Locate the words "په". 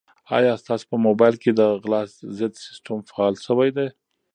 0.91-0.97